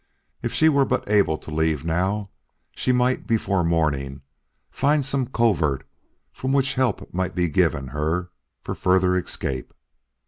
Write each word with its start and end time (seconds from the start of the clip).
If 0.41 0.51
she 0.51 0.67
were 0.67 0.83
but 0.83 1.07
able 1.07 1.37
to 1.37 1.51
leave 1.53 1.85
now, 1.85 2.31
she 2.71 2.91
might 2.91 3.27
before 3.27 3.63
morning 3.63 4.21
find 4.71 5.05
some 5.05 5.27
covert 5.27 5.87
from 6.33 6.51
which 6.51 6.73
help 6.73 7.13
might 7.13 7.35
be 7.35 7.49
given 7.49 7.89
her 7.89 8.31
for 8.63 8.73
further 8.73 9.15
escape. 9.15 9.75